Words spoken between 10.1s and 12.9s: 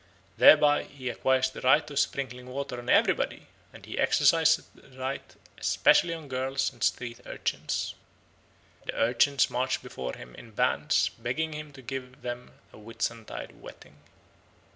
him in bands begging him to give them a